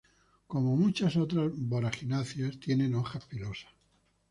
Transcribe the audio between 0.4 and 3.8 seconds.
Como muchas otras Boragináceas, tiene hojas pilosas.